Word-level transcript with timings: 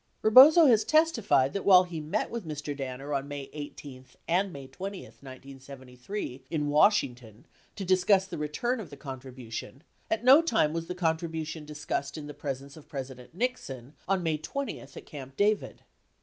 Rebozo 0.23 0.65
has 0.65 0.83
testified 0.83 1.53
that 1.53 1.63
while 1.63 1.83
he 1.83 1.99
met 2.01 2.31
with 2.31 2.43
Mr. 2.43 2.75
Danner 2.75 3.13
on 3.13 3.27
May 3.27 3.51
18 3.53 4.05
and 4.27 4.51
May 4.51 4.65
20, 4.65 5.03
1973, 5.03 6.43
in 6.49 6.69
Washington 6.69 7.45
to 7.75 7.85
discuss 7.85 8.25
the 8.25 8.39
return 8.39 8.79
of 8.79 8.89
the 8.89 8.97
contribution, 8.97 9.83
at 10.09 10.23
no 10.23 10.41
time 10.41 10.73
was 10.73 10.87
the 10.87 10.95
contribution 10.95 11.65
discussed 11.65 12.17
in 12.17 12.25
the 12.25 12.33
pres 12.33 12.63
ence 12.63 12.75
of 12.75 12.89
President 12.89 13.35
Nixon 13.35 13.93
on 14.07 14.23
May 14.23 14.39
20 14.39 14.79
at 14.79 15.05
Camp 15.05 15.37
David. 15.37 15.83